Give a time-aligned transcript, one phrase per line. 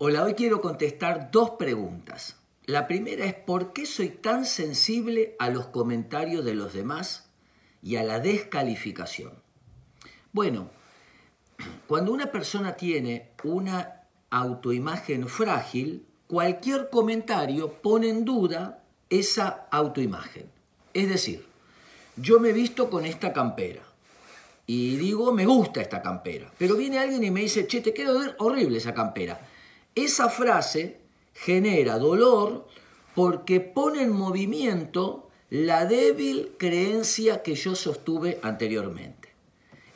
[0.00, 2.36] Hola, hoy quiero contestar dos preguntas.
[2.66, 7.28] La primera es ¿por qué soy tan sensible a los comentarios de los demás
[7.82, 9.32] y a la descalificación?
[10.32, 10.70] Bueno,
[11.88, 20.48] cuando una persona tiene una autoimagen frágil, cualquier comentario pone en duda esa autoimagen.
[20.94, 21.44] Es decir,
[22.14, 23.82] yo me he visto con esta campera
[24.64, 28.36] y digo, me gusta esta campera, pero viene alguien y me dice, che, te queda
[28.38, 29.40] horrible esa campera.
[30.04, 31.00] Esa frase
[31.34, 32.68] genera dolor
[33.16, 39.30] porque pone en movimiento la débil creencia que yo sostuve anteriormente.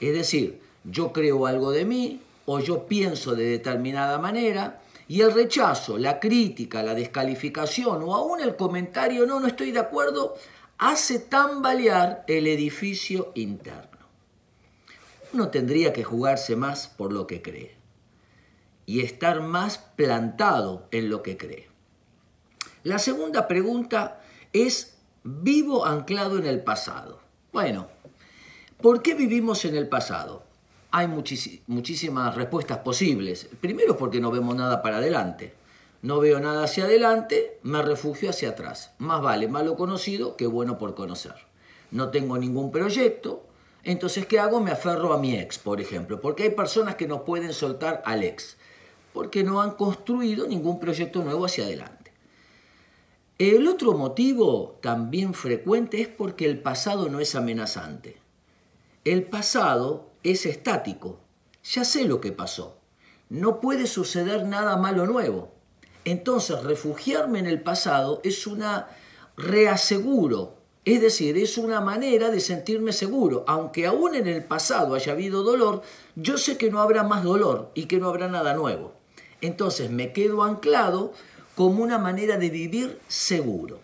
[0.00, 5.32] Es decir, yo creo algo de mí o yo pienso de determinada manera y el
[5.32, 10.34] rechazo, la crítica, la descalificación o aún el comentario no, no estoy de acuerdo,
[10.78, 14.00] hace tambalear el edificio interno.
[15.32, 17.81] Uno tendría que jugarse más por lo que cree
[18.86, 21.68] y estar más plantado en lo que cree.
[22.82, 24.20] La segunda pregunta
[24.52, 27.20] es, ¿vivo anclado en el pasado?
[27.52, 27.88] Bueno,
[28.80, 30.42] ¿por qué vivimos en el pasado?
[30.90, 33.48] Hay muchísimas respuestas posibles.
[33.60, 35.54] Primero porque no vemos nada para adelante.
[36.02, 38.90] No veo nada hacia adelante, me refugio hacia atrás.
[38.98, 41.34] Más vale malo conocido que bueno por conocer.
[41.92, 43.46] No tengo ningún proyecto,
[43.84, 44.60] entonces ¿qué hago?
[44.60, 48.24] Me aferro a mi ex, por ejemplo, porque hay personas que no pueden soltar al
[48.24, 48.56] ex
[49.12, 52.12] porque no han construido ningún proyecto nuevo hacia adelante.
[53.38, 58.16] El otro motivo también frecuente es porque el pasado no es amenazante.
[59.04, 61.18] El pasado es estático.
[61.64, 62.76] Ya sé lo que pasó.
[63.30, 65.50] No puede suceder nada malo nuevo.
[66.04, 68.88] Entonces, refugiarme en el pasado es una
[69.36, 73.44] reaseguro, es decir, es una manera de sentirme seguro.
[73.46, 75.82] Aunque aún en el pasado haya habido dolor,
[76.16, 79.01] yo sé que no habrá más dolor y que no habrá nada nuevo.
[79.42, 81.12] Entonces me quedo anclado
[81.54, 83.80] como una manera de vivir seguro.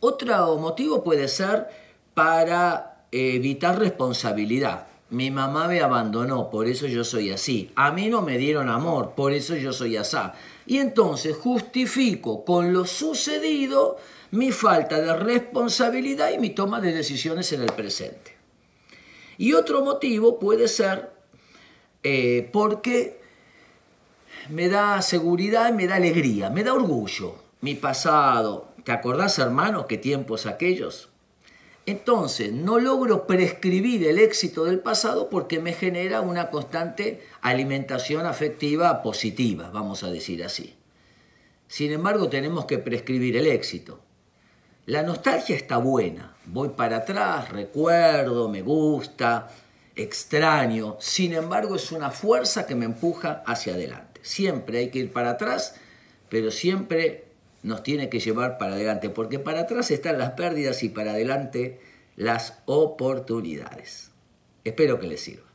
[0.00, 1.68] Otro motivo puede ser
[2.12, 4.88] para evitar responsabilidad.
[5.10, 7.70] Mi mamá me abandonó, por eso yo soy así.
[7.76, 10.34] A mí no me dieron amor, por eso yo soy asá.
[10.66, 13.98] Y entonces justifico con lo sucedido
[14.32, 18.34] mi falta de responsabilidad y mi toma de decisiones en el presente.
[19.38, 21.12] Y otro motivo puede ser
[22.02, 23.21] eh, porque
[24.48, 27.36] me da seguridad, me da alegría, me da orgullo.
[27.60, 31.08] Mi pasado, ¿te acordás hermano qué tiempos aquellos?
[31.84, 39.02] Entonces, no logro prescribir el éxito del pasado porque me genera una constante alimentación afectiva
[39.02, 40.76] positiva, vamos a decir así.
[41.66, 44.00] Sin embargo, tenemos que prescribir el éxito.
[44.86, 46.36] La nostalgia está buena.
[46.44, 49.48] Voy para atrás, recuerdo, me gusta,
[49.96, 50.96] extraño.
[51.00, 54.11] Sin embargo, es una fuerza que me empuja hacia adelante.
[54.22, 55.76] Siempre hay que ir para atrás,
[56.28, 57.24] pero siempre
[57.62, 61.80] nos tiene que llevar para adelante, porque para atrás están las pérdidas y para adelante
[62.16, 64.10] las oportunidades.
[64.64, 65.51] Espero que les sirva.